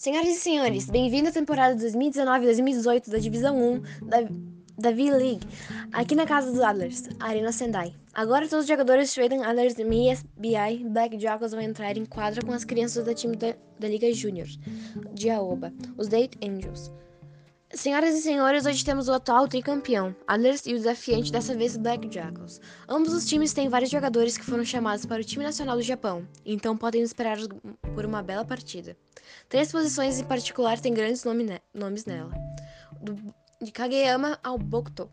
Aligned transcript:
Senhoras 0.00 0.30
e 0.30 0.40
senhores, 0.40 0.88
bem-vindo 0.88 1.28
à 1.28 1.30
temporada 1.30 1.76
2019-2018 1.76 3.10
da 3.10 3.18
Divisão 3.18 3.54
1 3.54 3.82
da, 4.06 4.16
da 4.78 4.92
V-League, 4.92 5.46
aqui 5.92 6.14
na 6.14 6.24
casa 6.24 6.50
dos 6.50 6.58
Adlers, 6.58 7.02
Arena 7.20 7.52
Sendai. 7.52 7.94
Agora 8.14 8.48
todos 8.48 8.62
os 8.62 8.66
jogadores 8.66 9.10
Sweden, 9.10 9.44
Adlers, 9.44 9.74
MI, 9.76 10.16
BI, 10.38 10.88
Black 10.88 11.20
Jackals 11.20 11.52
vão 11.52 11.60
entrar 11.60 11.98
em 11.98 12.06
quadra 12.06 12.40
com 12.40 12.50
as 12.50 12.64
crianças 12.64 13.04
do 13.04 13.14
time 13.14 13.36
da, 13.36 13.54
da 13.78 13.88
Liga 13.88 14.10
Júnior, 14.14 14.48
de 15.12 15.28
Aoba, 15.28 15.70
os 15.98 16.08
Date 16.08 16.38
Angels. 16.42 16.90
Senhoras 17.72 18.16
e 18.16 18.20
senhores, 18.20 18.66
hoje 18.66 18.84
temos 18.84 19.08
o 19.08 19.12
atual 19.12 19.46
tricampeão, 19.46 20.14
Adlers 20.26 20.66
e 20.66 20.74
o 20.74 20.76
desafiante 20.76 21.30
dessa 21.30 21.54
vez 21.54 21.76
Black 21.76 22.12
Jackals. 22.12 22.60
Ambos 22.88 23.14
os 23.14 23.24
times 23.24 23.52
têm 23.52 23.68
vários 23.68 23.92
jogadores 23.92 24.36
que 24.36 24.44
foram 24.44 24.64
chamados 24.64 25.06
para 25.06 25.20
o 25.20 25.24
time 25.24 25.44
nacional 25.44 25.76
do 25.76 25.82
Japão, 25.82 26.26
então 26.44 26.76
podem 26.76 27.00
esperar 27.00 27.38
por 27.94 28.04
uma 28.04 28.24
bela 28.24 28.44
partida. 28.44 28.96
Três 29.48 29.70
posições 29.70 30.18
em 30.18 30.24
particular 30.24 30.80
têm 30.80 30.92
grandes 30.92 31.22
nome 31.22 31.44
ne 31.44 31.60
nomes 31.72 32.04
nela, 32.04 32.32
do, 33.00 33.16
de 33.62 33.70
Kageyama 33.70 34.36
ao 34.42 34.58
Bokuto. 34.58 35.08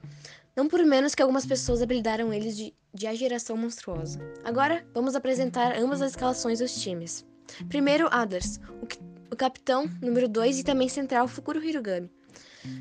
Não 0.56 0.68
por 0.68 0.84
menos 0.84 1.14
que 1.14 1.22
algumas 1.22 1.46
pessoas 1.46 1.84
apelidaram 1.84 2.34
eles 2.34 2.58
de, 2.58 2.74
de 2.92 3.06
a 3.06 3.14
geração 3.14 3.56
monstruosa. 3.56 4.20
Agora, 4.44 4.84
vamos 4.96 5.14
apresentar 5.14 5.78
ambas 5.78 6.02
as 6.02 6.14
escalações 6.14 6.58
dos 6.58 6.82
times. 6.82 7.24
Primeiro, 7.70 8.08
Adlers, 8.10 8.60
o, 8.82 8.88
o 9.32 9.38
capitão 9.38 9.88
número 10.02 10.28
2 10.28 10.58
e 10.58 10.64
também 10.64 10.90
central 10.90 11.28
Fukuro 11.28 11.64
Hirugami. 11.64 12.17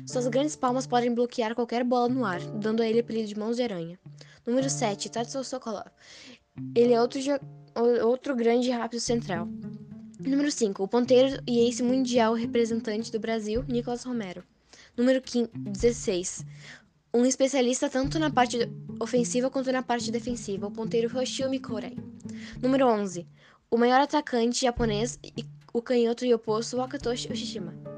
Suas 0.05 0.27
grandes 0.27 0.55
palmas 0.55 0.87
podem 0.87 1.13
bloquear 1.13 1.53
qualquer 1.53 1.83
bola 1.83 2.09
no 2.09 2.25
ar, 2.25 2.39
dando 2.59 2.81
a 2.81 2.87
ele 2.87 2.99
o 2.99 3.01
apelido 3.01 3.27
de 3.27 3.37
Mãos 3.37 3.55
de 3.55 3.63
Aranha. 3.63 3.99
Número 4.45 4.69
7, 4.69 5.09
Tatsuo 5.09 5.43
Sokolov. 5.43 5.87
Ele 6.75 6.93
é 6.93 7.01
outro, 7.01 7.19
outro 8.03 8.35
grande 8.35 8.69
rápido 8.71 8.99
central. 8.99 9.47
Número 10.19 10.51
5, 10.51 10.83
o 10.83 10.87
ponteiro 10.87 11.41
e 11.45 11.67
ace 11.67 11.83
mundial 11.83 12.33
representante 12.33 13.11
do 13.11 13.19
Brasil, 13.19 13.63
Nicolas 13.67 14.03
Romero. 14.03 14.43
Número 14.95 15.21
15, 15.21 15.51
16, 15.53 16.45
um 17.13 17.25
especialista 17.25 17.89
tanto 17.89 18.17
na 18.17 18.31
parte 18.31 18.57
ofensiva 18.99 19.49
quanto 19.49 19.71
na 19.71 19.83
parte 19.83 20.11
defensiva, 20.11 20.67
o 20.67 20.71
ponteiro 20.71 21.15
Hoshio 21.15 21.49
Mikorei. 21.49 21.97
Número 22.61 22.87
11, 22.87 23.27
o 23.69 23.77
maior 23.77 24.01
atacante 24.01 24.61
japonês 24.61 25.19
e 25.23 25.45
o 25.73 25.81
canhoto 25.81 26.25
e 26.25 26.33
oposto 26.33 26.77
Wakatoshi 26.77 27.31
Ushishima. 27.31 27.96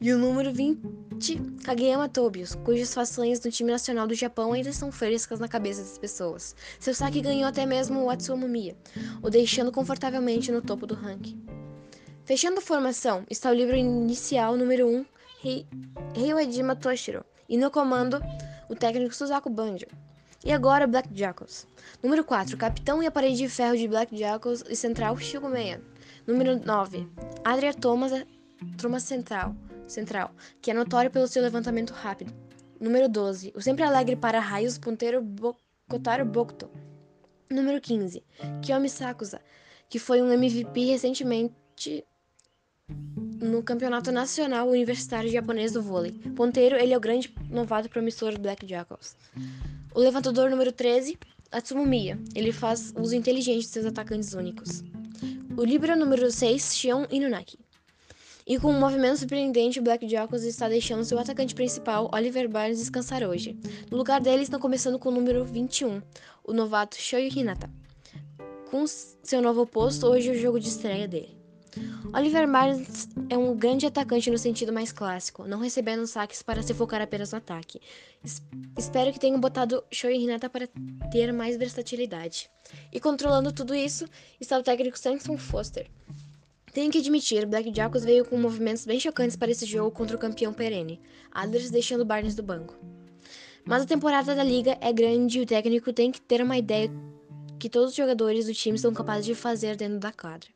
E 0.00 0.12
o 0.12 0.18
número 0.18 0.52
20, 0.52 1.58
Kageyama 1.64 2.08
Tobias, 2.08 2.54
cujas 2.54 2.94
façanhas 2.94 3.40
no 3.40 3.50
time 3.50 3.72
nacional 3.72 4.06
do 4.06 4.14
Japão 4.14 4.52
ainda 4.52 4.68
estão 4.68 4.92
frescas 4.92 5.40
na 5.40 5.48
cabeça 5.48 5.82
das 5.82 5.98
pessoas. 5.98 6.54
Seu 6.78 6.94
saque 6.94 7.20
ganhou 7.20 7.48
até 7.48 7.66
mesmo 7.66 8.04
o 8.04 8.08
Atsumomiya, 8.08 8.76
o 9.20 9.28
deixando 9.28 9.72
confortavelmente 9.72 10.52
no 10.52 10.62
topo 10.62 10.86
do 10.86 10.94
ranking. 10.94 11.44
Fechando 12.24 12.58
a 12.58 12.62
formação 12.62 13.24
está 13.28 13.50
o 13.50 13.54
livro 13.54 13.74
inicial 13.74 14.56
número 14.56 14.86
1, 14.86 15.04
Heiwadima 16.14 16.76
Toshiro, 16.76 17.24
e 17.48 17.58
no 17.58 17.68
comando 17.68 18.22
o 18.68 18.76
técnico 18.76 19.16
Suzaku 19.16 19.50
Banjo. 19.50 19.86
E 20.44 20.52
agora 20.52 20.86
Black 20.86 21.08
Jackals. 21.12 21.66
Número 22.00 22.22
4, 22.22 22.56
capitão 22.56 23.02
e 23.02 23.06
a 23.06 23.10
parede 23.10 23.38
de 23.38 23.48
ferro 23.48 23.76
de 23.76 23.88
Black 23.88 24.16
Jackals 24.16 24.62
e 24.68 24.76
central 24.76 25.16
Shigo 25.18 25.48
Meia. 25.48 25.82
Número 26.24 26.64
9, 26.64 27.08
Adria 27.44 27.74
Thomas, 27.74 28.12
Truma 28.76 29.00
Central 29.00 29.56
central, 29.88 30.34
que 30.60 30.70
é 30.70 30.74
notório 30.74 31.10
pelo 31.10 31.26
seu 31.26 31.42
levantamento 31.42 31.90
rápido. 31.92 32.32
Número 32.80 33.08
12. 33.08 33.52
O 33.56 33.60
sempre 33.60 33.82
alegre 33.82 34.14
para 34.14 34.38
raios 34.38 34.78
ponteiro 34.78 35.24
Kotaro 35.88 36.24
Bokuto. 36.24 36.70
Número 37.50 37.80
15. 37.80 38.22
Kiyomi 38.62 38.88
Sakusa, 38.88 39.40
que 39.88 39.98
foi 39.98 40.22
um 40.22 40.32
MVP 40.32 40.86
recentemente 40.86 42.04
no 43.40 43.62
Campeonato 43.62 44.12
Nacional 44.12 44.68
Universitário 44.68 45.30
Japonês 45.30 45.72
do 45.72 45.82
Vôlei. 45.82 46.12
Ponteiro, 46.36 46.76
ele 46.76 46.92
é 46.92 46.96
o 46.96 47.00
grande 47.00 47.34
novato 47.50 47.88
promissor 47.88 48.32
do 48.32 48.40
Black 48.40 48.66
Jackals. 48.66 49.16
O 49.94 50.00
levantador 50.00 50.50
número 50.50 50.72
13, 50.72 51.18
Atsumu 51.50 51.86
Miya. 51.86 52.18
Ele 52.34 52.52
faz 52.52 52.92
uso 52.96 53.14
inteligente 53.14 53.62
de 53.62 53.68
seus 53.68 53.86
atacantes 53.86 54.34
únicos. 54.34 54.82
O 55.56 55.64
Libra 55.64 55.96
número 55.96 56.30
6, 56.30 56.76
Shion 56.76 57.06
Inunaki. 57.10 57.58
E 58.48 58.58
com 58.58 58.70
um 58.70 58.80
movimento 58.80 59.18
surpreendente, 59.18 59.78
o 59.78 59.82
Black 59.82 60.08
Jackals 60.08 60.42
está 60.42 60.70
deixando 60.70 61.04
seu 61.04 61.18
atacante 61.18 61.54
principal, 61.54 62.10
Oliver 62.14 62.48
Barnes, 62.48 62.78
descansar 62.78 63.22
hoje. 63.22 63.54
No 63.90 63.98
lugar 63.98 64.22
dele, 64.22 64.42
estão 64.42 64.58
começando 64.58 64.98
com 64.98 65.10
o 65.10 65.12
número 65.12 65.44
21, 65.44 66.00
o 66.42 66.54
novato 66.54 66.96
Shoyu 66.96 67.28
Hinata. 67.28 67.68
Com 68.70 68.86
seu 68.86 69.42
novo 69.42 69.66
posto, 69.66 70.06
hoje 70.06 70.30
é 70.30 70.32
o 70.32 70.38
jogo 70.38 70.58
de 70.58 70.66
estreia 70.66 71.06
dele. 71.06 71.36
Oliver 72.10 72.50
Barnes 72.50 73.06
é 73.28 73.36
um 73.36 73.54
grande 73.54 73.84
atacante 73.84 74.30
no 74.30 74.38
sentido 74.38 74.72
mais 74.72 74.92
clássico, 74.92 75.46
não 75.46 75.60
recebendo 75.60 76.06
saques 76.06 76.42
para 76.42 76.62
se 76.62 76.72
focar 76.72 77.02
apenas 77.02 77.32
no 77.32 77.38
ataque. 77.38 77.82
Es 78.24 78.42
espero 78.78 79.12
que 79.12 79.20
tenham 79.20 79.38
botado 79.38 79.84
Shoei 79.92 80.22
Hinata 80.22 80.48
para 80.48 80.70
ter 81.12 81.34
mais 81.34 81.58
versatilidade. 81.58 82.50
E 82.90 82.98
controlando 82.98 83.52
tudo 83.52 83.74
isso 83.74 84.06
está 84.40 84.58
o 84.58 84.62
técnico 84.62 84.98
Samson 84.98 85.36
Foster, 85.36 85.90
tenho 86.72 86.90
que 86.90 86.98
admitir, 86.98 87.46
Black 87.46 87.74
Jackals 87.74 88.04
veio 88.04 88.24
com 88.24 88.36
movimentos 88.36 88.84
bem 88.84 89.00
chocantes 89.00 89.36
para 89.36 89.50
esse 89.50 89.66
jogo 89.66 89.90
contra 89.90 90.16
o 90.16 90.18
campeão 90.18 90.52
perene, 90.52 91.00
Adlers 91.32 91.70
deixando 91.70 92.04
Barnes 92.04 92.34
do 92.34 92.42
banco. 92.42 92.76
Mas 93.64 93.82
a 93.82 93.86
temporada 93.86 94.34
da 94.34 94.42
liga 94.42 94.78
é 94.80 94.92
grande 94.92 95.38
e 95.38 95.42
o 95.42 95.46
técnico 95.46 95.92
tem 95.92 96.10
que 96.10 96.20
ter 96.20 96.42
uma 96.42 96.56
ideia 96.56 96.90
que 97.58 97.68
todos 97.68 97.90
os 97.90 97.96
jogadores 97.96 98.46
do 98.46 98.54
time 98.54 98.78
são 98.78 98.94
capazes 98.94 99.26
de 99.26 99.34
fazer 99.34 99.76
dentro 99.76 99.98
da 99.98 100.12
quadra. 100.12 100.48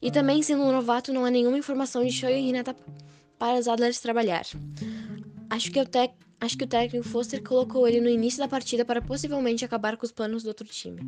E 0.00 0.10
também, 0.10 0.42
sendo 0.42 0.62
um 0.62 0.72
novato, 0.72 1.12
não 1.12 1.24
há 1.24 1.30
nenhuma 1.30 1.56
informação 1.56 2.04
de 2.04 2.10
Shoei 2.10 2.40
e 2.40 2.48
Hinata 2.48 2.76
para 3.38 3.58
os 3.58 3.68
Adlers 3.68 4.00
trabalhar. 4.00 4.44
Acho 5.48 5.70
que, 5.70 5.80
o 5.80 5.84
Acho 6.40 6.58
que 6.58 6.64
o 6.64 6.68
técnico 6.68 7.06
Foster 7.08 7.42
colocou 7.42 7.86
ele 7.86 8.00
no 8.00 8.08
início 8.08 8.38
da 8.38 8.48
partida 8.48 8.84
para 8.84 9.00
possivelmente 9.00 9.64
acabar 9.64 9.96
com 9.96 10.04
os 10.04 10.12
planos 10.12 10.42
do 10.42 10.48
outro 10.48 10.66
time. 10.66 11.00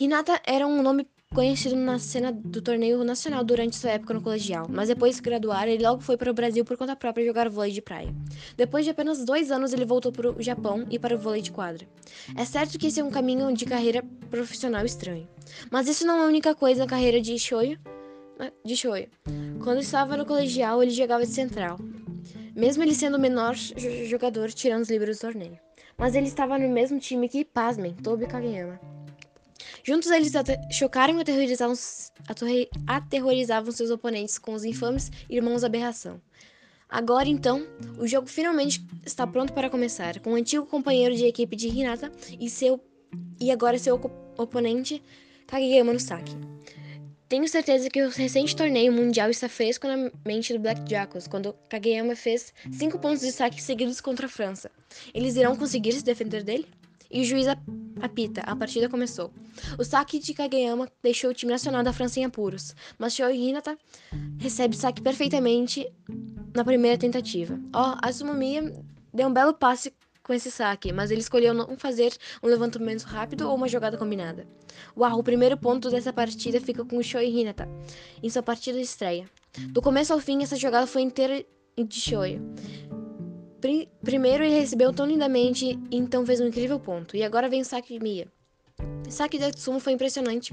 Hinata 0.00 0.40
era 0.44 0.66
um 0.66 0.82
nome 0.82 1.06
conhecido 1.34 1.74
na 1.74 1.98
cena 1.98 2.30
do 2.32 2.62
torneio 2.62 3.02
nacional 3.02 3.42
durante 3.42 3.74
sua 3.74 3.90
época 3.90 4.14
no 4.14 4.22
colegial, 4.22 4.66
mas 4.70 4.88
depois 4.88 5.10
de 5.10 5.16
se 5.16 5.22
graduar, 5.22 5.66
ele 5.66 5.84
logo 5.84 6.00
foi 6.00 6.16
para 6.16 6.30
o 6.30 6.34
Brasil 6.34 6.64
por 6.64 6.76
conta 6.76 6.94
própria 6.94 7.26
jogar 7.26 7.48
vôlei 7.48 7.72
de 7.72 7.82
praia. 7.82 8.14
Depois 8.56 8.84
de 8.84 8.92
apenas 8.92 9.24
dois 9.24 9.50
anos, 9.50 9.72
ele 9.72 9.84
voltou 9.84 10.12
para 10.12 10.30
o 10.30 10.40
Japão 10.40 10.86
e 10.88 10.96
para 10.96 11.16
o 11.16 11.18
vôlei 11.18 11.42
de 11.42 11.50
quadra. 11.50 11.86
É 12.36 12.44
certo 12.44 12.78
que 12.78 12.86
esse 12.86 13.00
é 13.00 13.04
um 13.04 13.10
caminho 13.10 13.52
de 13.52 13.66
carreira 13.66 14.02
profissional 14.30 14.84
estranho, 14.86 15.28
mas 15.70 15.88
isso 15.88 16.06
não 16.06 16.18
é 16.18 16.22
a 16.22 16.28
única 16.28 16.54
coisa 16.54 16.84
na 16.84 16.86
carreira 16.88 17.20
de 17.20 17.36
Shoyo. 17.36 17.80
Né, 18.38 18.52
de 18.64 18.76
Shoyo. 18.76 19.08
Quando 19.62 19.80
estava 19.80 20.16
no 20.16 20.24
colegial, 20.24 20.82
ele 20.82 20.92
jogava 20.92 21.26
de 21.26 21.32
central, 21.32 21.78
mesmo 22.54 22.84
ele 22.84 22.94
sendo 22.94 23.16
o 23.16 23.20
menor 23.20 23.56
jogador 24.06 24.52
tirando 24.52 24.82
os 24.82 24.90
livros 24.90 25.18
do 25.18 25.20
torneio. 25.20 25.58
Mas 25.98 26.14
ele 26.14 26.28
estava 26.28 26.58
no 26.58 26.68
mesmo 26.68 26.98
time 27.00 27.28
que, 27.28 27.44
pasmem, 27.44 27.94
Tobi 27.94 28.26
Kageyama. 28.26 28.93
Juntos 29.82 30.10
eles 30.10 30.32
chocaram 30.70 31.18
e 31.18 31.20
aterrorizavam, 31.22 31.76
aterrorizavam 32.86 33.72
seus 33.72 33.90
oponentes 33.90 34.38
com 34.38 34.54
os 34.54 34.64
infames 34.64 35.10
Irmãos 35.28 35.64
Aberração. 35.64 36.20
Agora 36.88 37.28
então, 37.28 37.66
o 37.98 38.06
jogo 38.06 38.26
finalmente 38.28 38.84
está 39.04 39.26
pronto 39.26 39.52
para 39.52 39.70
começar, 39.70 40.20
com 40.20 40.32
o 40.32 40.36
antigo 40.36 40.66
companheiro 40.66 41.14
de 41.14 41.24
equipe 41.24 41.56
de 41.56 41.68
Hinata 41.68 42.12
e 42.38 42.48
seu 42.48 42.80
e 43.40 43.50
agora 43.50 43.78
seu 43.78 44.00
oponente 44.36 45.02
Kageyama 45.46 45.92
no 45.92 46.00
saque. 46.00 46.32
Tenho 47.28 47.48
certeza 47.48 47.88
que 47.90 48.02
o 48.02 48.10
recente 48.10 48.54
torneio 48.54 48.92
mundial 48.92 49.30
está 49.30 49.48
fresco 49.48 49.88
na 49.88 50.10
mente 50.24 50.52
do 50.52 50.58
Black 50.58 50.88
Jackals, 50.88 51.26
quando 51.26 51.54
Kageyama 51.68 52.14
fez 52.14 52.52
5 52.70 52.98
pontos 52.98 53.20
de 53.20 53.32
saque 53.32 53.60
seguidos 53.62 54.00
contra 54.00 54.26
a 54.26 54.28
França. 54.28 54.70
Eles 55.12 55.34
irão 55.36 55.56
conseguir 55.56 55.92
se 55.92 56.04
defender 56.04 56.44
dele? 56.44 56.68
E 57.14 57.20
o 57.20 57.24
juiz 57.24 57.46
apita. 58.02 58.40
A 58.42 58.56
partida 58.56 58.88
começou. 58.88 59.32
O 59.78 59.84
saque 59.84 60.18
de 60.18 60.34
Kageyama 60.34 60.88
deixou 61.00 61.30
o 61.30 61.34
time 61.34 61.52
nacional 61.52 61.84
da 61.84 61.92
França 61.92 62.18
em 62.18 62.24
apuros, 62.24 62.74
mas 62.98 63.14
Shoei 63.14 63.48
Hinata 63.48 63.78
recebe 64.38 64.76
saque 64.76 65.00
perfeitamente 65.00 65.88
na 66.52 66.64
primeira 66.64 66.98
tentativa. 66.98 67.58
Ó, 67.72 67.92
oh, 67.92 68.06
Azumomiya 68.06 68.74
deu 69.12 69.28
um 69.28 69.32
belo 69.32 69.54
passe 69.54 69.94
com 70.24 70.32
esse 70.32 70.50
saque, 70.50 70.92
mas 70.92 71.10
ele 71.10 71.20
escolheu 71.20 71.54
não 71.54 71.76
fazer 71.76 72.16
um 72.42 72.48
levantamento 72.48 73.02
rápido 73.02 73.48
ou 73.48 73.54
uma 73.54 73.68
jogada 73.68 73.96
combinada. 73.96 74.46
Uau, 74.96 75.20
o 75.20 75.22
primeiro 75.22 75.56
ponto 75.56 75.90
dessa 75.90 76.12
partida 76.12 76.60
fica 76.60 76.84
com 76.84 76.96
o 76.96 77.02
Shoei 77.02 77.30
Hinata, 77.30 77.68
em 78.22 78.28
sua 78.28 78.42
partida 78.42 78.76
de 78.76 78.84
estreia. 78.84 79.30
Do 79.68 79.80
começo 79.80 80.12
ao 80.12 80.18
fim, 80.18 80.42
essa 80.42 80.56
jogada 80.56 80.86
foi 80.86 81.02
inteira 81.02 81.44
de 81.76 82.00
Shoei. 82.00 82.40
Primeiro 84.02 84.44
ele 84.44 84.60
recebeu 84.60 84.92
tão 84.92 85.06
lindamente 85.06 85.78
então 85.90 86.26
fez 86.26 86.38
um 86.38 86.48
incrível 86.48 86.78
ponto. 86.78 87.16
E 87.16 87.22
agora 87.22 87.48
vem 87.48 87.62
o 87.62 87.64
saque 87.64 87.98
Mia. 87.98 88.28
O 89.06 89.10
saque 89.10 89.38
de 89.38 89.44
Atsumo 89.44 89.80
foi 89.80 89.94
impressionante, 89.94 90.52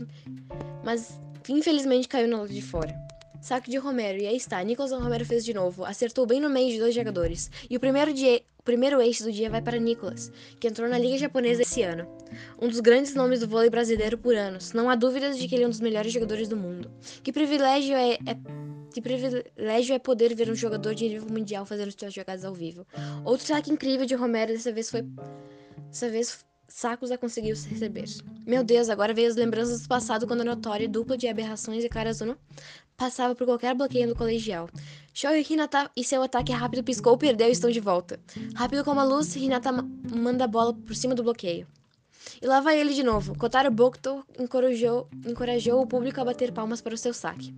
mas 0.82 1.20
infelizmente 1.50 2.08
caiu 2.08 2.30
na 2.30 2.38
lado 2.38 2.54
de 2.54 2.62
fora. 2.62 2.96
Saque 3.42 3.72
de 3.72 3.78
Romero, 3.78 4.20
e 4.20 4.28
aí 4.28 4.38
está, 4.38 4.64
Nicolas 4.64 4.92
Romero 4.92 5.26
fez 5.26 5.44
de 5.44 5.52
novo, 5.52 5.84
acertou 5.84 6.28
bem 6.28 6.40
no 6.40 6.50
meio 6.50 6.72
de 6.72 6.80
dois 6.80 6.94
jogadores. 6.94 7.50
E 7.68 7.76
o 7.76 7.80
primeiro, 7.80 8.14
dia, 8.14 8.40
o 8.60 8.64
primeiro 8.64 9.02
eixo 9.02 9.24
do 9.24 9.32
dia 9.32 9.50
vai 9.50 9.62
para 9.62 9.80
Nicolas, 9.80 10.32
que 10.60 10.68
entrou 10.68 10.88
na 10.88 10.98
Liga 10.98 11.18
Japonesa 11.18 11.64
esse 11.64 11.82
ano. 11.82 12.08
Um 12.62 12.68
dos 12.68 12.80
grandes 12.80 13.16
nomes 13.16 13.40
do 13.40 13.48
vôlei 13.48 13.70
brasileiro 13.70 14.18
por 14.18 14.36
anos. 14.36 14.74
Não 14.74 14.90
há 14.90 14.96
dúvidas 14.96 15.40
de 15.40 15.48
que 15.48 15.56
ele 15.56 15.64
é 15.64 15.68
um 15.68 15.72
dos 15.72 15.82
melhores 15.82 16.14
jogadores 16.14 16.48
do 16.48 16.56
mundo. 16.56 16.90
Que 17.24 17.34
privilégio 17.34 17.96
é, 17.96 18.14
é 18.14 18.38
Que 18.94 19.02
privilégio 19.02 19.96
é 19.96 20.00
poder 20.00 20.36
ver 20.36 20.50
um 20.50 20.56
jogador 20.56 20.94
de 20.94 21.08
nível 21.08 21.28
mundial 21.30 21.66
fazendo 21.66 21.92
suas 21.98 22.14
jogadas 22.14 22.44
ao 22.44 22.54
vivo. 22.54 22.86
Outro 23.24 23.46
saque 23.46 23.72
incrível 23.72 24.06
de 24.06 24.16
Romero 24.16 24.52
dessa 24.52 24.72
vez 24.72 24.90
foi. 24.90 25.04
Dessa 25.90 26.10
vez 26.10 26.46
Sakusa 26.68 27.18
conseguiu 27.18 27.56
se 27.56 27.68
receber. 27.70 28.06
Meu 28.46 28.64
Deus, 28.64 28.90
agora 28.90 29.14
veio 29.14 29.28
as 29.28 29.36
lembranças 29.36 29.82
do 29.82 29.88
passado 29.88 30.26
quando 30.26 30.42
a 30.42 30.46
notória 30.46 30.88
dupla 30.88 31.18
de 31.18 31.28
aberrações 31.28 31.84
e 31.84 31.90
Karazuno 31.90 32.38
passava 32.96 33.36
por 33.36 33.46
qualquer 33.46 33.76
bloqueio 33.76 34.08
no 34.08 34.16
colegial. 34.16 34.70
Show 35.14 35.36
e 35.36 35.46
Hinata 35.48 35.92
e 35.96 36.04
seu 36.04 36.22
ataque 36.22 36.52
rápido 36.52 36.84
piscou, 36.84 37.18
perdeu 37.18 37.50
e 37.50 37.52
estão 37.52 37.70
de 37.70 37.80
volta. 37.80 38.20
Rápido 38.56 38.84
como 38.84 39.00
a 39.00 39.04
luz, 39.04 39.36
Hinata 39.36 39.72
manda 39.72 40.46
a 40.46 40.48
bola 40.48 40.74
por 40.74 40.96
cima 40.96 41.14
do 41.14 41.24
bloqueio. 41.24 41.68
E 42.42 42.46
lá 42.46 42.62
vai 42.62 42.80
ele 42.80 42.94
de 42.94 43.04
novo. 43.04 43.38
Kotaro 43.38 43.72
Bokuto 43.72 44.24
encorajou, 44.40 45.10
encorajou 45.28 45.82
o 45.82 45.88
público 45.88 46.22
a 46.22 46.26
bater 46.26 46.52
palmas 46.52 46.82
para 46.82 46.94
o 46.94 46.98
seu 46.98 47.14
saque. 47.14 47.54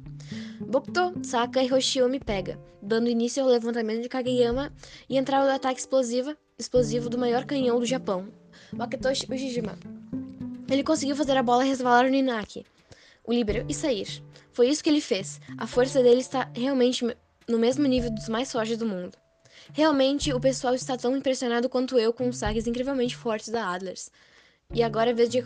Bokuto 0.65 1.13
saca 1.23 1.61
e 1.61 1.71
Hoshiomi 1.71 2.19
pega, 2.19 2.59
dando 2.81 3.09
início 3.09 3.43
ao 3.43 3.49
levantamento 3.49 4.01
de 4.01 4.09
Kageyama 4.09 4.71
e 5.09 5.17
entrada 5.17 5.45
do 5.45 5.51
ataque 5.51 5.79
explosiva, 5.79 6.37
explosivo 6.57 7.09
do 7.09 7.17
maior 7.17 7.45
canhão 7.45 7.79
do 7.79 7.85
Japão, 7.85 8.27
Maketoshi 8.71 9.27
Ujijima. 9.29 9.77
Ele 10.69 10.83
conseguiu 10.83 11.15
fazer 11.15 11.37
a 11.37 11.43
bola 11.43 11.63
resvalar 11.63 12.09
no 12.09 12.15
Inaki, 12.15 12.65
o 13.23 13.33
líbero, 13.33 13.65
e 13.69 13.73
sair. 13.73 14.23
Foi 14.51 14.67
isso 14.67 14.83
que 14.83 14.89
ele 14.89 15.01
fez. 15.01 15.39
A 15.57 15.67
força 15.67 16.01
dele 16.01 16.21
está 16.21 16.49
realmente 16.55 17.05
no 17.47 17.59
mesmo 17.59 17.85
nível 17.85 18.11
dos 18.11 18.29
mais 18.29 18.51
fortes 18.51 18.77
do 18.77 18.85
mundo. 18.85 19.17
Realmente, 19.71 20.33
o 20.33 20.39
pessoal 20.39 20.73
está 20.73 20.97
tão 20.97 21.15
impressionado 21.15 21.69
quanto 21.69 21.97
eu 21.97 22.11
com 22.11 22.27
os 22.27 22.37
saques 22.37 22.67
incrivelmente 22.67 23.15
fortes 23.15 23.49
da 23.49 23.67
Adlers. 23.69 24.11
E 24.73 24.83
agora 24.83 25.11
é 25.11 25.13
vez 25.13 25.29
de 25.29 25.43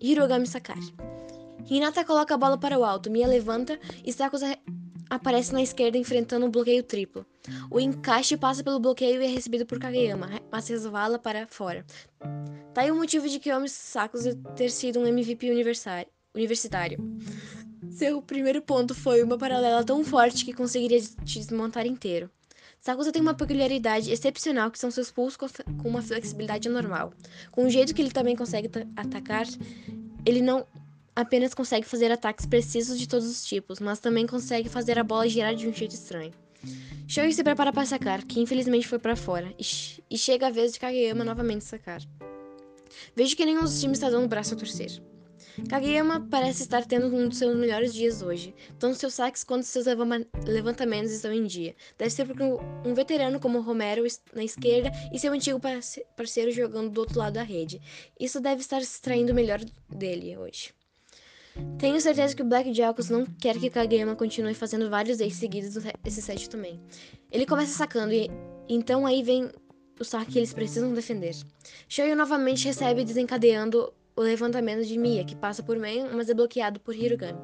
Hirogami 0.00 0.46
sacar. 0.46 0.78
Hinata 1.70 2.04
coloca 2.04 2.34
a 2.34 2.38
bola 2.38 2.56
para 2.56 2.78
o 2.78 2.84
alto, 2.84 3.10
Mia 3.10 3.26
levanta 3.26 3.78
e 4.04 4.12
Sakusa 4.12 4.56
aparece 5.10 5.52
na 5.52 5.62
esquerda 5.62 5.98
enfrentando 5.98 6.46
um 6.46 6.50
bloqueio 6.50 6.82
triplo. 6.82 7.26
O 7.70 7.78
encaixe 7.78 8.36
passa 8.36 8.62
pelo 8.64 8.80
bloqueio 8.80 9.20
e 9.20 9.24
é 9.24 9.28
recebido 9.28 9.66
por 9.66 9.78
Kageyama, 9.78 10.28
mas 10.50 10.68
resvala 10.68 11.18
para 11.18 11.46
fora. 11.46 11.84
Tá 12.72 12.82
aí 12.82 12.90
o 12.90 12.96
motivo 12.96 13.28
de 13.28 13.38
Kiyomi 13.38 13.68
Sakusa 13.68 14.34
ter 14.56 14.70
sido 14.70 15.00
um 15.00 15.06
MVP 15.06 15.50
universitário. 15.50 16.98
Seu 17.90 18.22
primeiro 18.22 18.62
ponto 18.62 18.94
foi 18.94 19.22
uma 19.22 19.36
paralela 19.36 19.84
tão 19.84 20.04
forte 20.04 20.44
que 20.44 20.52
conseguiria 20.52 21.00
te 21.00 21.38
desmontar 21.38 21.86
inteiro. 21.86 22.30
Sakusa 22.80 23.10
tem 23.10 23.20
uma 23.20 23.34
peculiaridade 23.34 24.10
excepcional 24.10 24.70
que 24.70 24.78
são 24.78 24.90
seus 24.90 25.10
pulsos 25.10 25.36
com 25.82 25.88
uma 25.88 26.00
flexibilidade 26.00 26.68
normal. 26.68 27.12
Com 27.50 27.66
o 27.66 27.70
jeito 27.70 27.94
que 27.94 28.00
ele 28.00 28.10
também 28.10 28.36
consegue 28.36 28.70
atacar, 28.96 29.46
ele 30.24 30.40
não 30.40 30.64
apenas 31.18 31.52
consegue 31.52 31.84
fazer 31.84 32.12
ataques 32.12 32.46
precisos 32.46 32.96
de 32.96 33.08
todos 33.08 33.28
os 33.28 33.44
tipos, 33.44 33.80
mas 33.80 33.98
também 33.98 34.24
consegue 34.24 34.68
fazer 34.68 35.00
a 35.00 35.02
bola 35.02 35.28
girar 35.28 35.52
de 35.52 35.66
um 35.66 35.72
jeito 35.72 35.90
estranho. 35.90 36.32
Shoei 37.08 37.32
se 37.32 37.42
prepara 37.42 37.72
para 37.72 37.84
sacar, 37.84 38.22
que 38.22 38.40
infelizmente 38.40 38.86
foi 38.86 39.00
para 39.00 39.16
fora, 39.16 39.52
e, 39.58 39.64
e, 40.08 40.16
chega 40.16 40.46
a 40.46 40.50
vez 40.50 40.72
de 40.72 40.78
Kageyama 40.78 41.24
novamente 41.24 41.64
sacar. 41.64 42.00
Vejo 43.16 43.36
que 43.36 43.44
nenhum 43.44 43.62
dos 43.62 43.80
times 43.80 43.98
está 43.98 44.08
dando 44.08 44.26
o 44.26 44.28
braço 44.28 44.54
a 44.54 44.56
torcer. 44.56 45.02
Kageyama 45.68 46.24
parece 46.30 46.62
estar 46.62 46.84
tendo 46.84 47.06
um 47.06 47.28
dos 47.28 47.38
seus 47.38 47.56
melhores 47.56 47.92
dias 47.92 48.22
hoje, 48.22 48.54
tanto 48.78 48.96
seus 48.96 49.14
saques 49.14 49.42
quanto 49.42 49.64
seus 49.64 49.86
levantamentos 50.46 51.10
estão 51.10 51.32
em 51.32 51.46
dia. 51.46 51.74
Deve 51.98 52.10
ser 52.10 52.26
porque 52.26 52.44
um 52.44 52.94
veterano 52.94 53.40
como 53.40 53.60
Romero 53.60 54.04
na 54.32 54.44
esquerda 54.44 54.92
e 55.12 55.18
seu 55.18 55.32
antigo 55.32 55.60
parceiro 56.16 56.52
jogando 56.52 56.90
do 56.90 57.00
outro 57.00 57.18
lado 57.18 57.34
da 57.34 57.42
rede. 57.42 57.80
Isso 58.20 58.40
deve 58.40 58.60
estar 58.60 58.80
extraindo 58.80 59.32
o 59.32 59.34
melhor 59.34 59.60
dele 59.88 60.36
hoje. 60.36 60.77
Tenho 61.78 62.00
certeza 62.00 62.34
que 62.34 62.42
o 62.42 62.44
Black 62.44 62.72
Jacos 62.74 63.08
não 63.08 63.24
quer 63.24 63.58
que 63.58 63.70
Kageyama 63.70 64.16
continue 64.16 64.54
fazendo 64.54 64.90
vários 64.90 65.20
aces 65.20 65.36
seguidos 65.36 65.76
esse 66.04 66.20
set 66.20 66.50
também. 66.50 66.80
Ele 67.30 67.46
começa 67.46 67.72
sacando 67.72 68.12
e 68.12 68.30
então 68.68 69.06
aí 69.06 69.22
vem 69.22 69.50
o 70.00 70.04
saque 70.04 70.32
que 70.32 70.38
eles 70.38 70.52
precisam 70.52 70.92
defender. 70.92 71.34
Shoyu 71.88 72.16
novamente 72.16 72.64
recebe 72.64 73.04
desencadeando 73.04 73.92
o 74.16 74.20
levantamento 74.20 74.84
de 74.84 74.98
Mia, 74.98 75.24
que 75.24 75.36
passa 75.36 75.62
por 75.62 75.78
meio, 75.78 76.08
mas 76.14 76.28
é 76.28 76.34
bloqueado 76.34 76.80
por 76.80 76.94
Hirugami. 76.94 77.38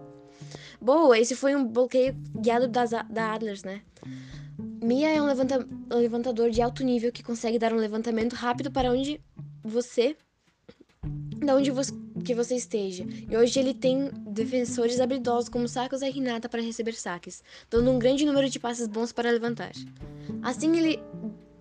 Boa, 0.81 1.19
esse 1.19 1.35
foi 1.35 1.55
um 1.55 1.65
bloqueio 1.65 2.15
guiado 2.37 2.69
das, 2.69 2.91
da 2.91 3.33
Adlers, 3.33 3.63
né? 3.63 3.83
Mia 4.83 5.09
é 5.09 5.23
um, 5.23 5.27
levanta, 5.27 5.67
levantador 5.91 6.51
de 6.51 6.61
alto 6.61 6.85
nível 6.85 7.13
que 7.13 7.23
consegue 7.23 7.59
dar 7.59 7.73
um 7.73 7.77
levantamento 7.77 8.35
rápido 8.35 8.71
para 8.71 8.91
onde 8.91 9.21
você. 9.63 10.17
Da 11.45 11.55
onde 11.55 11.71
você, 11.71 11.93
que 12.25 12.35
você 12.35 12.57
esteja. 12.57 13.07
E 13.29 13.37
hoje 13.37 13.61
ele 13.61 13.75
tem 13.75 14.11
defensores 14.27 15.01
habilidosos 15.01 15.49
como 15.49 15.69
Sakusa 15.69 16.09
e 16.09 16.17
Hinata 16.17 16.49
para 16.49 16.63
receber 16.63 16.95
saques, 16.95 17.43
dando 17.71 17.91
um 17.91 17.99
grande 17.99 18.25
número 18.25 18.49
de 18.49 18.59
passes 18.59 18.89
bons 18.89 19.13
para 19.13 19.31
levantar. 19.31 19.73
Assim 20.43 20.77
ele 20.77 21.03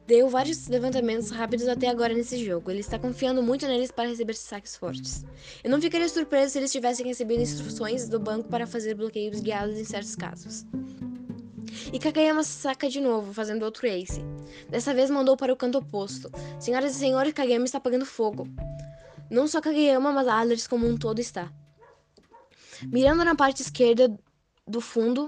deu 0.08 0.30
vários 0.30 0.68
levantamentos 0.68 1.30
rápidos 1.30 1.68
até 1.68 1.88
agora 1.88 2.14
nesse 2.14 2.44
jogo. 2.44 2.72
Ele 2.72 2.80
está 2.80 2.98
confiando 2.98 3.42
muito 3.42 3.68
neles 3.68 3.92
para 3.92 4.10
receber 4.10 4.36
saques 4.36 4.76
fortes. 4.76 5.26
Eu 5.64 5.70
não 5.70 5.82
ficaria 5.82 6.10
surpreso 6.10 6.54
se 6.54 6.60
eles 6.60 6.72
tivessem 6.72 7.06
recebido 7.06 7.42
instruções 7.42 8.10
do 8.10 8.20
banco 8.20 8.50
para 8.50 8.68
fazer 8.68 8.96
bloqueios 8.96 9.40
guiados 9.40 9.78
em 9.78 9.84
certos 9.86 10.16
casos. 10.16 10.66
E 11.92 12.00
Kageyama 12.00 12.44
saca 12.44 12.90
de 12.90 13.00
novo, 13.00 13.34
fazendo 13.34 13.64
outro 13.64 13.88
ace. 13.88 14.22
Dessa 14.70 14.94
vez 14.94 15.10
mandou 15.10 15.36
para 15.36 15.52
o 15.52 15.56
canto 15.56 15.80
oposto. 15.80 16.32
Senhoras 16.60 16.96
e 16.96 17.00
senhores, 17.00 17.34
Kageyama 17.34 17.66
está 17.66 17.80
pegando 17.80 18.06
fogo. 18.06 18.48
Não 19.34 19.48
só 19.48 19.60
Kageyama, 19.60 20.12
mas 20.12 20.28
Adlers 20.28 20.68
como 20.68 20.88
um 20.88 20.96
todo 20.96 21.18
está. 21.18 21.52
Mirando 22.84 23.26
na 23.26 23.34
parte 23.34 23.64
esquerda 23.64 24.16
do 24.68 24.80
fundo 24.80 25.28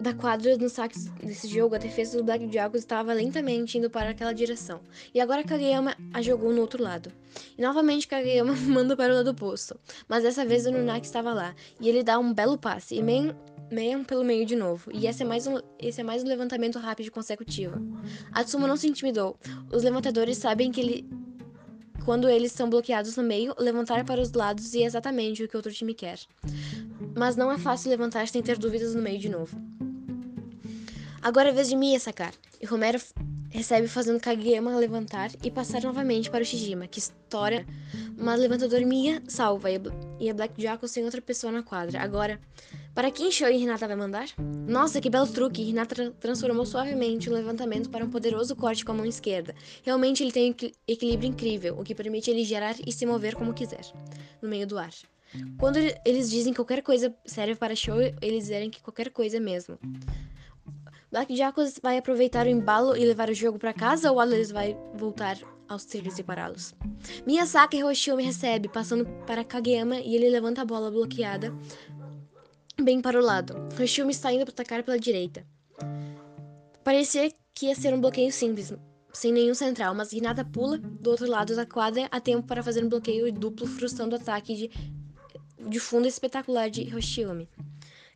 da 0.00 0.12
quadra 0.12 0.56
no 0.56 0.68
saque 0.68 0.98
desse 1.22 1.46
jogo, 1.46 1.76
a 1.76 1.78
defesa 1.78 2.18
do 2.18 2.24
Black 2.24 2.52
Jaguars 2.52 2.82
estava 2.82 3.12
lentamente 3.12 3.78
indo 3.78 3.88
para 3.88 4.10
aquela 4.10 4.32
direção. 4.32 4.80
E 5.14 5.20
agora 5.20 5.44
Kageyama 5.44 5.96
a 6.12 6.20
jogou 6.20 6.52
no 6.52 6.62
outro 6.62 6.82
lado. 6.82 7.12
E 7.56 7.62
novamente 7.62 8.08
Kageyama 8.08 8.56
manda 8.66 8.96
para 8.96 9.12
o 9.12 9.16
lado 9.18 9.30
oposto. 9.30 9.78
Mas 10.08 10.24
dessa 10.24 10.44
vez 10.44 10.66
o 10.66 10.72
Nunaki 10.72 11.06
estava 11.06 11.32
lá. 11.32 11.54
E 11.80 11.88
ele 11.88 12.02
dá 12.02 12.18
um 12.18 12.34
belo 12.34 12.58
passe. 12.58 12.96
E 12.96 13.02
meio, 13.04 13.36
meio 13.70 14.04
pelo 14.04 14.24
meio 14.24 14.44
de 14.44 14.56
novo. 14.56 14.90
E 14.92 15.06
esse 15.06 15.22
é 15.22 15.24
mais 15.24 15.46
um, 15.46 15.60
esse 15.78 16.00
é 16.00 16.04
mais 16.04 16.24
um 16.24 16.26
levantamento 16.26 16.80
rápido 16.80 17.12
consecutivo. 17.12 17.76
Atsumo 18.32 18.66
não 18.66 18.76
se 18.76 18.88
intimidou. 18.88 19.38
Os 19.72 19.84
levantadores 19.84 20.38
sabem 20.38 20.72
que 20.72 20.80
ele 20.80 21.08
quando 22.04 22.28
eles 22.28 22.52
são 22.52 22.68
bloqueados 22.68 23.16
no 23.16 23.22
meio, 23.22 23.54
levantar 23.58 24.04
para 24.04 24.20
os 24.20 24.32
lados 24.32 24.74
e 24.74 24.82
é 24.82 24.86
exatamente 24.86 25.42
o 25.42 25.48
que 25.48 25.56
outro 25.56 25.72
time 25.72 25.94
quer. 25.94 26.18
Mas 27.16 27.36
não 27.36 27.50
é 27.50 27.58
fácil 27.58 27.90
levantar 27.90 28.28
sem 28.28 28.42
ter 28.42 28.58
dúvidas 28.58 28.94
no 28.94 29.02
meio 29.02 29.18
de 29.18 29.28
novo. 29.28 29.56
Agora 31.22 31.48
é 31.48 31.52
vez 31.52 31.68
de 31.68 31.76
Mia 31.76 31.98
sacar, 31.98 32.34
e 32.60 32.66
Romero 32.66 33.00
recebe 33.48 33.88
fazendo 33.88 34.20
Kageyama 34.20 34.76
levantar 34.76 35.30
e 35.42 35.50
passar 35.50 35.82
novamente 35.82 36.28
para 36.28 36.42
o 36.42 36.44
Shijima, 36.44 36.86
que 36.86 36.98
estoura, 36.98 37.64
mas 38.18 38.38
levantador 38.38 38.80
Mia 38.80 39.22
salva 39.26 39.68
e 40.20 40.28
a 40.28 40.34
Black 40.34 40.60
Jackal 40.60 40.88
sem 40.88 41.04
outra 41.04 41.22
pessoa 41.22 41.52
na 41.52 41.62
quadra. 41.62 42.02
Agora, 42.02 42.38
para 42.94 43.10
quem 43.10 43.30
Shoei 43.30 43.56
Renata 43.56 43.88
vai 43.88 43.96
mandar? 43.96 44.26
Nossa, 44.38 45.00
que 45.00 45.10
belo 45.10 45.26
truque! 45.26 45.64
Renata 45.64 46.12
transformou 46.20 46.64
suavemente 46.64 47.28
o 47.28 47.32
levantamento 47.32 47.90
para 47.90 48.04
um 48.04 48.10
poderoso 48.10 48.54
corte 48.54 48.84
com 48.84 48.92
a 48.92 48.94
mão 48.94 49.04
esquerda. 49.06 49.54
Realmente 49.82 50.22
ele 50.22 50.30
tem 50.30 50.52
um 50.52 50.70
equilíbrio 50.86 51.28
incrível, 51.28 51.78
o 51.78 51.82
que 51.82 51.94
permite 51.94 52.30
ele 52.30 52.44
girar 52.44 52.76
e 52.86 52.92
se 52.92 53.04
mover 53.04 53.34
como 53.34 53.52
quiser, 53.52 53.84
no 54.40 54.48
meio 54.48 54.66
do 54.66 54.78
ar. 54.78 54.92
Quando 55.58 55.78
eles 56.04 56.30
dizem 56.30 56.52
que 56.52 56.58
qualquer 56.58 56.82
coisa 56.82 57.12
serve 57.26 57.56
para 57.56 57.74
show, 57.74 57.96
eles 58.22 58.44
dizem 58.44 58.70
que 58.70 58.80
qualquer 58.80 59.10
coisa 59.10 59.40
mesmo. 59.40 59.78
Black 61.10 61.34
Jacos 61.36 61.78
vai 61.82 61.98
aproveitar 61.98 62.46
o 62.46 62.50
embalo 62.50 62.96
e 62.96 63.04
levar 63.04 63.28
o 63.28 63.34
jogo 63.34 63.58
para 63.58 63.72
casa 63.72 64.10
ou 64.10 64.20
Alex 64.20 64.50
vai 64.50 64.76
voltar 64.94 65.38
aos 65.68 65.84
trilhos 65.84 66.18
e 66.18 66.22
pará-los? 66.22 66.74
Miyazaki 67.26 67.76
Hiroshima 67.76 68.20
recebe, 68.20 68.68
passando 68.68 69.06
para 69.26 69.44
Kageyama 69.44 70.00
e 70.00 70.16
ele 70.16 70.28
levanta 70.28 70.62
a 70.62 70.64
bola 70.64 70.90
bloqueada 70.90 71.54
bem 72.84 73.00
para 73.00 73.18
o 73.18 73.24
lado. 73.24 73.54
Hiroshima 73.74 74.10
está 74.10 74.32
indo 74.32 74.44
para 74.44 74.52
atacar 74.52 74.82
pela 74.82 74.98
direita. 74.98 75.44
Parecia 76.84 77.32
que 77.54 77.66
ia 77.66 77.74
ser 77.74 77.94
um 77.94 78.00
bloqueio 78.00 78.30
simples, 78.30 78.74
sem 79.12 79.32
nenhum 79.32 79.54
central, 79.54 79.94
mas 79.94 80.12
Hinata 80.12 80.44
pula 80.44 80.76
do 80.78 81.10
outro 81.10 81.28
lado 81.28 81.56
da 81.56 81.64
quadra 81.64 82.06
a 82.10 82.20
tempo 82.20 82.46
para 82.46 82.62
fazer 82.62 82.84
um 82.84 82.88
bloqueio 82.88 83.32
duplo, 83.32 83.66
frustrando 83.66 84.14
o 84.14 84.18
ataque 84.18 84.54
de, 84.54 84.70
de 85.68 85.80
fundo 85.80 86.06
espetacular 86.06 86.68
de 86.68 86.82
Hiroshima. 86.82 87.48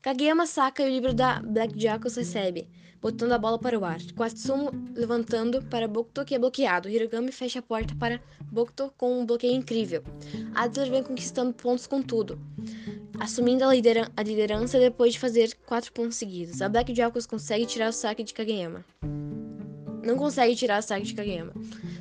Kageyama 0.02 0.46
saca 0.46 0.82
e 0.82 0.86
o 0.86 0.88
livro 0.88 1.14
da 1.14 1.40
Black 1.40 1.78
Jackals 1.78 2.16
recebe, 2.16 2.68
botando 3.00 3.32
a 3.32 3.38
bola 3.38 3.58
para 3.58 3.78
o 3.78 3.84
ar. 3.84 3.98
Quatsumo 4.16 4.70
levantando 4.94 5.62
para 5.62 5.88
Bokuto, 5.88 6.24
que 6.24 6.34
é 6.34 6.38
bloqueado. 6.38 6.88
Hiragami 6.88 7.32
fecha 7.32 7.58
a 7.60 7.62
porta 7.62 7.94
para 7.94 8.20
Bokuto 8.44 8.92
com 8.96 9.20
um 9.20 9.26
bloqueio 9.26 9.54
incrível. 9.54 10.02
Adler 10.54 10.90
vem 10.90 11.02
conquistando 11.02 11.52
pontos 11.52 11.86
com 11.86 12.02
tudo, 12.02 12.38
assumindo 13.20 13.64
a, 13.64 13.68
a 13.68 14.22
liderança 14.22 14.78
depois 14.78 15.12
de 15.12 15.18
fazer 15.18 15.56
quatro 15.66 15.92
pontos 15.92 16.16
seguidos. 16.16 16.62
A 16.62 16.68
Black 16.68 16.94
Jackals 16.94 17.26
consegue 17.26 17.66
tirar 17.66 17.88
o 17.88 17.92
saque 17.92 18.22
de 18.22 18.34
Kageyama. 18.34 18.84
Não 20.04 20.16
consegue 20.16 20.54
tirar 20.54 20.80
o 20.80 20.82
saque 20.82 21.06
de 21.06 21.14
Kageyama. 21.14 21.52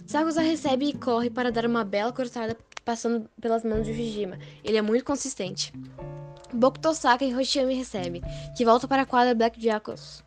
Sakusa 0.05 0.41
recebe 0.41 0.85
e 0.85 0.93
corre 0.93 1.29
para 1.29 1.51
dar 1.51 1.65
uma 1.65 1.83
bela 1.83 2.13
cortada 2.13 2.55
passando 2.85 3.29
pelas 3.41 3.63
mãos 3.63 3.85
de 3.85 3.93
Fujima. 3.93 4.37
Ele 4.63 4.77
é 4.77 4.81
muito 4.81 5.03
consistente. 5.03 5.73
Bokuto 6.53 6.93
saca 6.93 7.25
e 7.25 7.35
Hoshiyama 7.35 7.73
recebe, 7.73 8.21
que 8.55 8.63
volta 8.63 8.87
para 8.87 9.01
a 9.01 9.05
quadra 9.05 9.35
Black 9.35 9.61
Jackals. 9.61 10.23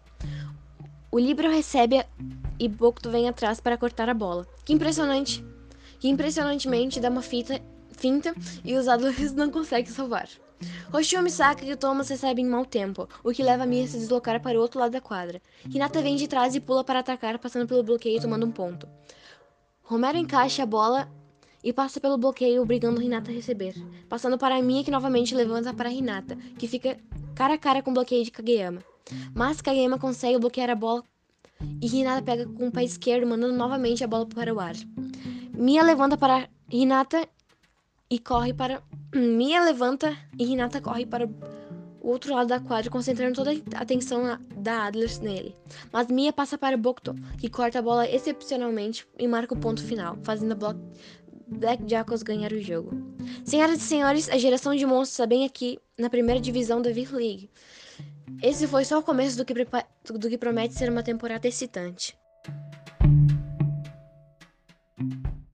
O 1.11 1.19
Libro 1.19 1.51
recebe 1.51 2.05
e 2.59 2.69
Bokto 2.69 3.11
vem 3.11 3.29
atrás 3.29 3.59
para 3.59 3.79
cortar 3.79 4.09
a 4.09 4.15
bola. 4.15 4.47
Que 4.65 4.75
impressionante! 4.75 5.45
Que 5.99 6.09
impressionantemente 6.09 7.01
dá 7.01 7.09
uma 7.09 7.23
fita, 7.23 7.61
finta 8.01 8.35
e 8.65 8.75
os 8.75 8.89
Adlers 8.89 9.33
não 9.37 9.51
conseguem 9.51 9.93
salvar. 9.93 10.29
Hoshio 10.93 11.23
Misaka 11.23 11.65
e 11.65 11.73
o 11.73 11.77
Thomas 11.77 12.09
recebem 12.09 12.45
mau 12.45 12.65
tempo, 12.67 13.09
o 13.23 13.31
que 13.31 13.43
leva 13.43 13.63
a 13.63 13.67
Mia 13.67 13.85
a 13.85 13.87
se 13.87 13.99
deslocar 13.99 14.41
para 14.43 14.59
o 14.59 14.61
outro 14.61 14.81
lado 14.81 14.93
da 14.93 15.01
quadra. 15.01 15.41
Hinata 15.73 16.03
vem 16.03 16.17
de 16.17 16.27
trás 16.27 16.55
e 16.55 16.61
pula 16.61 16.83
para 16.83 16.99
atacar, 16.99 17.39
passando 17.39 17.67
pelo 17.67 17.83
bloqueio 17.83 18.19
e 18.19 18.21
tomando 18.21 18.45
um 18.45 18.51
ponto. 18.51 18.89
Romero 19.83 20.19
encaixa 20.19 20.63
a 20.63 20.67
bola 20.67 21.11
e 21.63 21.73
passa 21.73 22.01
pelo 22.01 22.19
bloqueio, 22.19 22.63
obrigando 22.63 23.01
Hinata 23.03 23.31
a 23.31 23.35
receber. 23.35 23.75
Passando 24.09 24.37
para 24.37 24.61
Mia, 24.61 24.85
que 24.85 24.91
novamente 24.91 25.35
levanta 25.35 25.73
para 25.73 25.91
Hinata, 25.91 26.37
que 26.59 26.67
fica 26.69 26.99
cara 27.35 27.55
a 27.55 27.59
cara 27.59 27.83
com 27.83 27.91
o 27.91 27.95
bloqueio 27.95 28.25
de 28.25 28.31
Kageyama. 28.31 28.83
Mas 29.35 29.61
Kageyama 29.61 29.99
consegue 29.99 30.39
bloquear 30.39 30.71
a 30.71 30.75
bola 30.75 31.03
e 31.81 31.87
Hinata 31.87 32.23
pega 32.23 32.47
com 32.47 32.69
o 32.69 32.73
pé 32.73 32.85
esquerdo, 32.85 33.27
mandando 33.27 33.55
novamente 33.55 34.05
a 34.05 34.07
bola 34.07 34.27
para 34.27 34.53
o 34.55 34.61
ar. 34.61 34.75
Mia 35.55 35.83
levanta 35.83 36.17
para 36.19 36.49
Hinata 36.71 37.27
e 38.11 38.19
corre 38.19 38.53
para. 38.53 38.83
Mia 39.15 39.65
levanta 39.65 40.17
e 40.39 40.45
Hinata 40.45 40.81
corre 40.81 41.07
para 41.07 41.27
o 41.27 42.09
outro 42.09 42.35
lado 42.35 42.49
da 42.49 42.61
quadra, 42.61 42.91
concentrando 42.91 43.35
toda 43.35 43.51
a 43.75 43.83
atenção 43.83 44.39
da 44.57 44.87
Adler 44.87 45.11
nele. 45.21 45.55
Mas 45.93 46.09
Mia 46.09 46.33
passa 46.33 46.59
para 46.59 46.77
Bokto, 46.77 47.15
que 47.39 47.49
corta 47.49 47.79
a 47.79 47.83
bola 47.83 48.09
excepcionalmente 48.09 49.07
e 49.19 49.27
marca 49.27 49.55
o 49.55 49.59
ponto 49.59 49.83
final, 49.83 50.17
fazendo 50.23 50.53
a 50.53 50.55
Block 50.55 50.81
Black 51.49 51.83
Jackals 51.89 52.23
ganhar 52.23 52.53
o 52.53 52.61
jogo. 52.61 52.93
Senhoras 53.45 53.79
e 53.79 53.83
senhores, 53.83 54.29
a 54.29 54.39
geração 54.39 54.75
de 54.75 54.87
monstros 54.87 55.11
está 55.11 55.27
bem 55.27 55.45
aqui 55.45 55.79
na 55.99 56.09
primeira 56.09 56.41
divisão 56.41 56.81
da 56.81 56.93
V-League. 56.93 57.51
Esse 58.41 58.69
foi 58.69 58.85
só 58.85 59.01
o 59.01 59.03
começo 59.03 59.37
do 59.37 59.45
que, 59.45 59.53
do 59.55 60.29
que 60.29 60.39
promete 60.39 60.75
ser 60.75 60.89
uma 60.89 61.03
temporada 61.03 61.49
excitante. 61.49 62.17